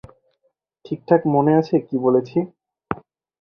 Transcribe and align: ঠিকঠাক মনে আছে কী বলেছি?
ঠিকঠাক 0.85 1.21
মনে 1.25 1.51
আছে 1.55 1.75
কী 1.87 1.95
বলেছি? 1.97 2.37